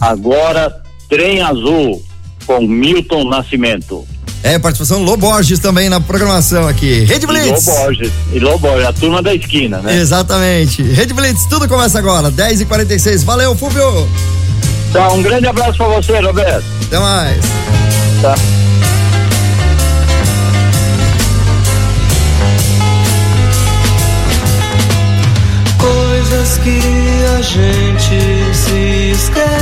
[0.00, 2.04] agora Trem Azul,
[2.44, 4.04] com Milton Nascimento.
[4.42, 7.04] É, participação Lô Borges também na programação aqui.
[7.04, 7.64] Rede Blitz.
[7.64, 10.00] Lô Borges, e Lô Borges, a turma da esquina, né?
[10.00, 10.82] Exatamente.
[10.82, 14.08] Rede Blitz, tudo começa agora, 10 e 46 Valeu, Fúvio.
[14.92, 16.64] Tá, um grande abraço pra você, Roberto.
[16.86, 17.44] Até mais.
[18.20, 18.34] Tá.
[26.62, 26.78] Que
[27.38, 29.59] a gente se esquece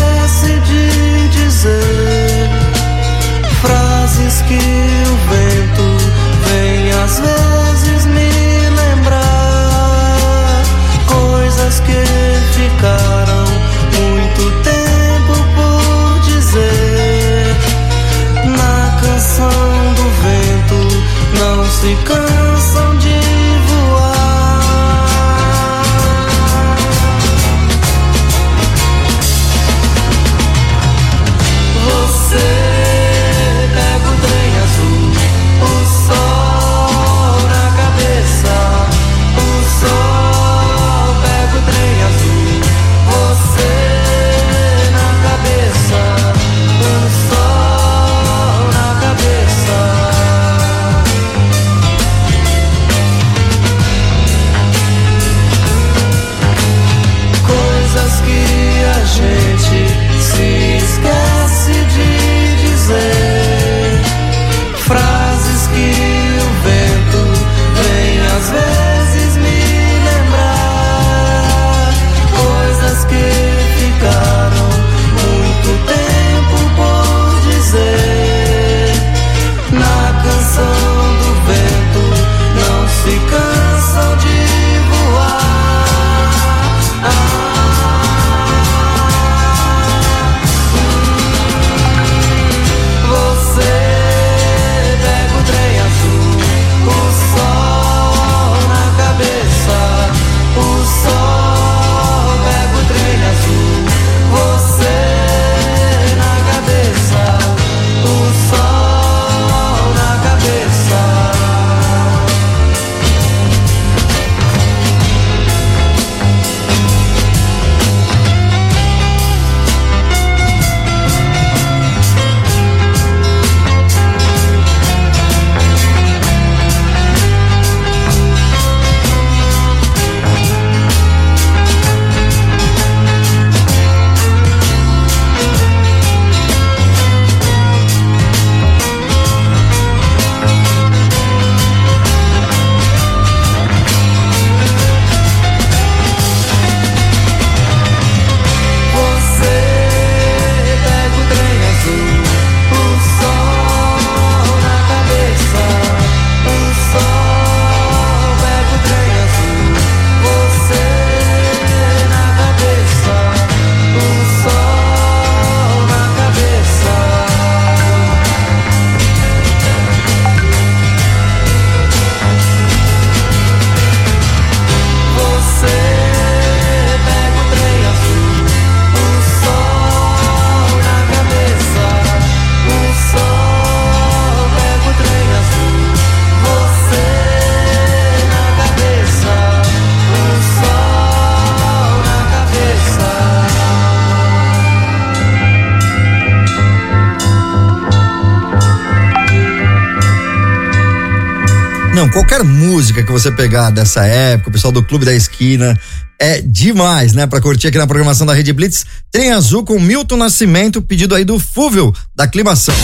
[202.99, 205.79] música que você pegar dessa época, o pessoal do Clube da Esquina,
[206.19, 207.27] é demais, né?
[207.27, 208.85] Pra curtir aqui na programação da Rede Blitz.
[209.11, 212.75] Trem Azul com Milton Nascimento, pedido aí do Fúvio, da Climação.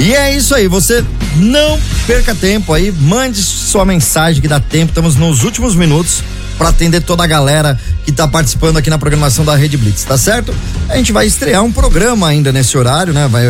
[0.00, 1.04] E é isso aí, você
[1.36, 6.24] não perca tempo aí, mande sua mensagem que dá tempo, estamos nos últimos minutos
[6.58, 10.18] para atender toda a galera que tá participando aqui na programação da Rede Blitz, tá
[10.18, 10.52] certo?
[10.92, 13.26] A gente vai estrear um programa ainda nesse horário, né?
[13.26, 13.44] Vai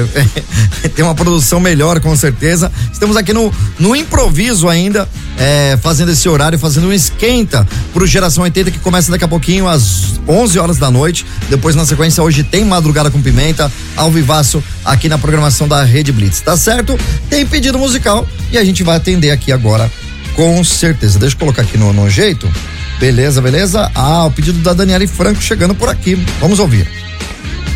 [0.94, 2.70] ter uma produção melhor com certeza.
[2.92, 8.44] Estamos aqui no, no improviso ainda, é, fazendo esse horário, fazendo um esquenta pro Geração
[8.44, 11.26] 80 que começa daqui a pouquinho às 11 horas da noite.
[11.50, 16.12] Depois na sequência hoje tem Madrugada com Pimenta, ao vivaço aqui na programação da Rede
[16.12, 16.96] Blitz, tá certo?
[17.28, 19.90] Tem pedido musical e a gente vai atender aqui agora
[20.36, 21.18] com certeza.
[21.18, 22.48] Deixa eu colocar aqui no, no jeito.
[23.00, 23.90] Beleza, beleza?
[23.96, 26.14] Ah, o pedido da Daniele Franco chegando por aqui.
[26.40, 27.01] Vamos ouvir.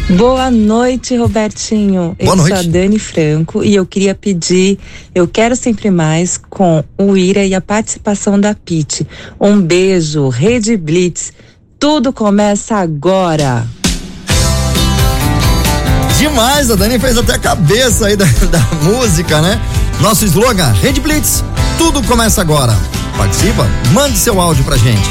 [0.08, 2.16] Boa noite, Robertinho.
[2.18, 2.48] Boa eu noite.
[2.48, 4.78] sou a Dani Franco e eu queria pedir
[5.12, 9.04] Eu Quero Sempre Mais com o Ira e a participação da Pete.
[9.40, 11.32] Um beijo, Rede Blitz.
[11.78, 13.66] Tudo começa agora.
[16.16, 19.60] Demais, a Dani fez até a cabeça aí da, da música, né?
[20.00, 21.42] Nosso slogan, Rede Blitz,
[21.76, 22.74] tudo começa agora.
[23.16, 23.66] Participa?
[23.92, 25.10] Mande seu áudio pra gente.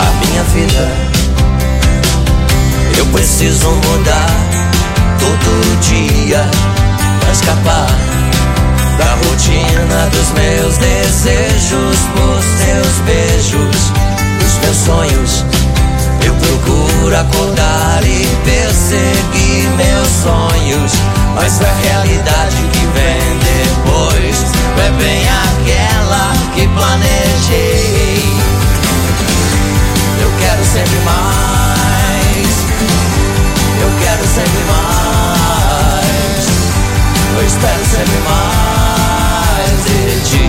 [0.00, 1.13] a minha vida.
[2.96, 4.30] Eu preciso mudar
[5.18, 6.48] todo dia
[7.20, 7.88] pra escapar
[8.98, 13.76] da rotina dos meus desejos, por seus beijos,
[14.38, 15.44] dos meus sonhos.
[16.24, 20.92] Eu procuro acordar e perseguir meus sonhos,
[21.34, 24.36] mas a realidade que vem depois
[24.78, 28.24] é bem aquela que planejei.
[30.20, 31.53] Eu quero sempre mais.
[34.34, 36.46] Sempre mais.
[37.36, 40.44] Eu espero sempre mais de ti.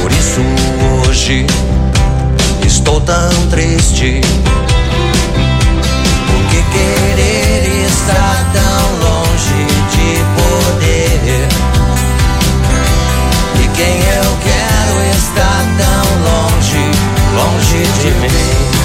[0.00, 0.40] Por isso
[1.06, 1.46] hoje
[2.66, 4.22] estou tão triste.
[6.26, 8.67] Porque querer está
[18.10, 18.77] longe de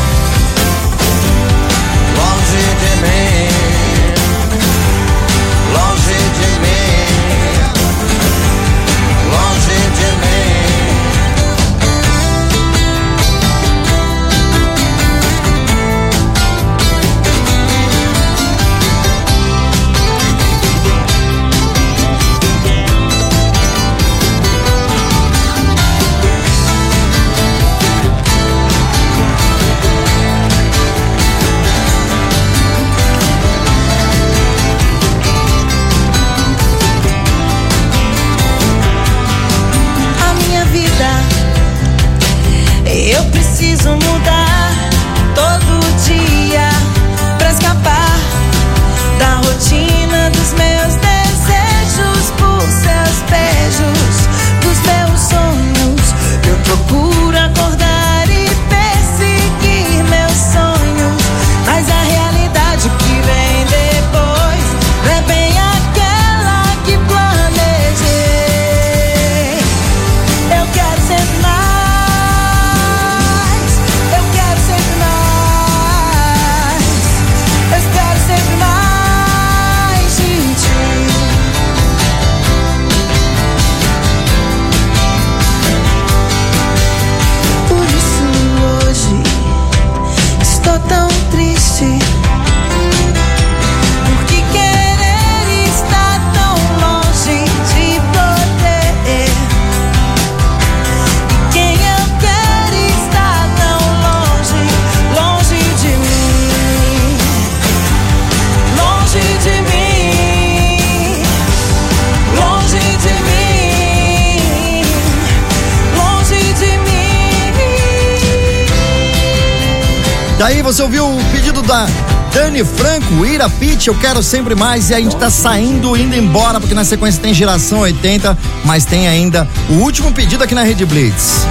[120.43, 121.87] Daí você ouviu o pedido da
[122.33, 126.59] Dani Franco, Ira Pitt, eu quero sempre mais e a gente tá saindo, indo embora,
[126.59, 130.85] porque na sequência tem geração 80, mas tem ainda o último pedido aqui na Rede
[130.85, 131.45] Blitz.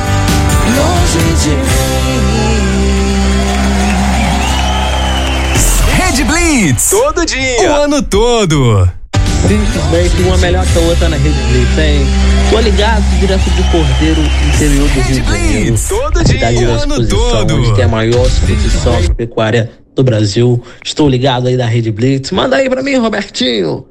[0.77, 1.57] Longe de
[6.03, 6.91] Rede Blitz.
[6.91, 7.63] Todo dia.
[7.63, 8.87] O ano todo
[9.49, 12.07] simplesmente uma melhor que a outra na Rede Blitz, hein?
[12.51, 14.23] Tô ligado direto de Cordeiro,
[14.55, 15.77] interior do Rio de Janeiro.
[15.89, 17.57] Todo cidade dia, ano todo.
[17.57, 20.63] Onde tem é a maior exposição pecuária do Brasil.
[20.85, 22.31] Estou ligado aí da Rede Blitz.
[22.31, 23.87] Manda aí pra mim, Robertinho.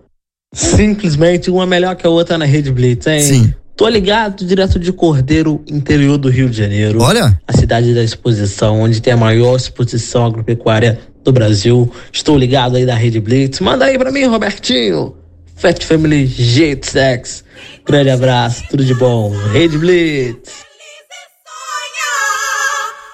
[0.53, 3.21] Simplesmente uma melhor que a outra na Rede Blitz, hein?
[3.21, 3.53] Sim.
[3.75, 7.01] Tô ligado direto de Cordeiro, interior do Rio de Janeiro.
[7.01, 7.39] Olha.
[7.47, 11.91] A cidade da exposição, onde tem a maior exposição agropecuária do Brasil.
[12.11, 13.59] Estou ligado aí da Rede Blitz.
[13.59, 15.20] Manda aí pra mim, Robertinho.
[15.61, 17.43] Fat Family Jeito Sex.
[17.85, 19.31] Grande abraço, tudo de bom.
[19.53, 20.49] Rede Blitz.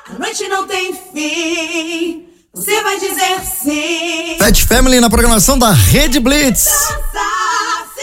[0.10, 2.24] A noite não tem fim.
[2.54, 4.38] Você vai dizer sim.
[4.40, 6.70] Fat Family na programação da Rede Blitz.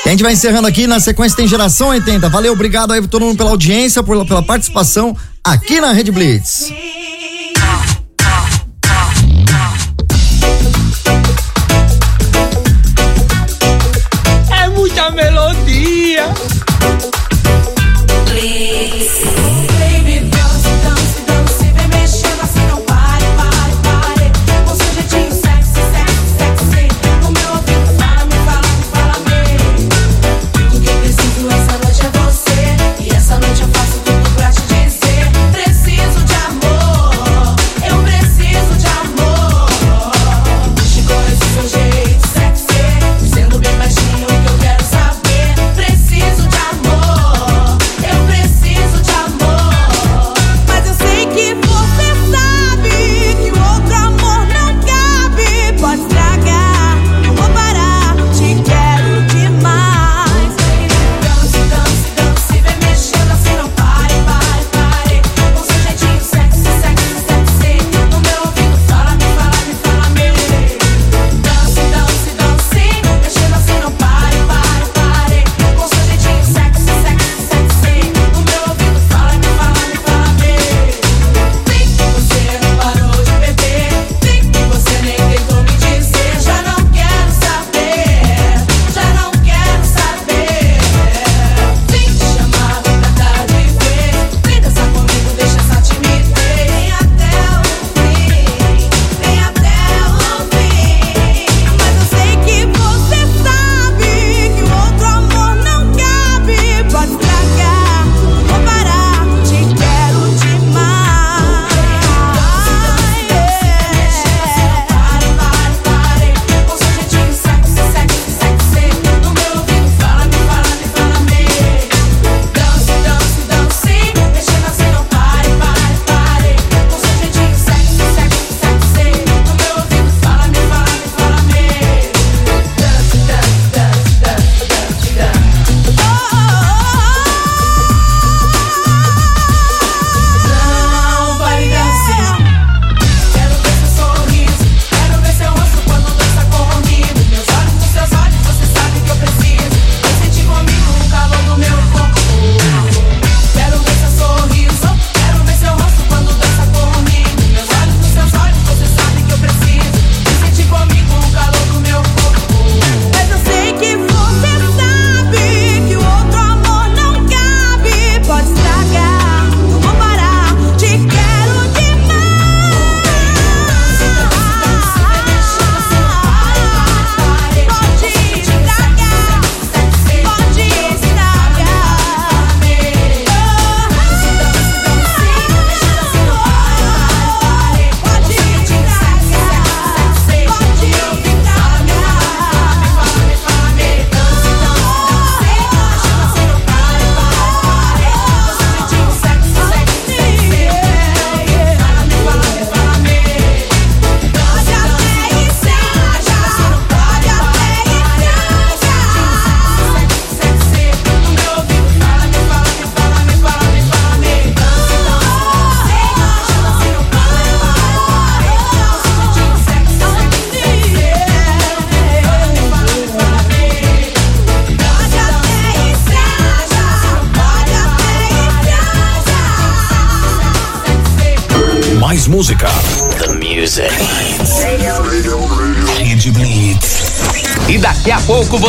[0.04, 2.28] E a gente vai encerrando aqui, na sequência tem Geração 80.
[2.28, 6.70] Valeu, obrigado aí todo mundo pela audiência, pela, pela participação aqui na Rede Blitz.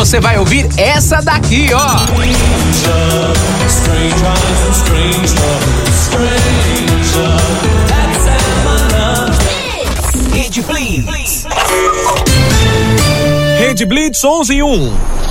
[0.06, 1.96] você vai ouvir essa daqui, ó.
[10.32, 11.44] Rede Blitz
[13.58, 15.25] Rede Blitz 11 e 1.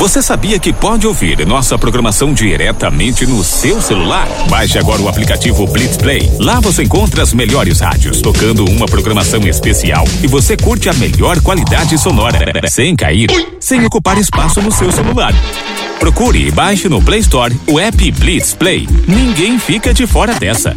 [0.00, 4.26] Você sabia que pode ouvir nossa programação diretamente no seu celular?
[4.48, 6.32] Baixe agora o aplicativo Blitz Play.
[6.38, 11.42] Lá você encontra as melhores rádios tocando uma programação especial e você curte a melhor
[11.42, 13.28] qualidade sonora, sem cair,
[13.60, 15.34] sem ocupar espaço no seu celular.
[15.98, 18.88] Procure e baixe no Play Store o app Blitz Play.
[19.06, 20.74] Ninguém fica de fora dessa.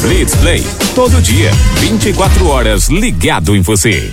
[0.00, 4.10] Blitz Play, todo dia, 24 horas ligado em você.